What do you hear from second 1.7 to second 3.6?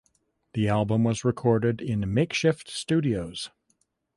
in makeshift studios.